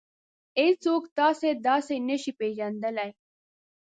هېڅوک 0.61 1.03
تاسې 1.17 1.49
داسې 1.67 1.95
نشي 2.07 2.31
پېژندلی. 2.39 3.09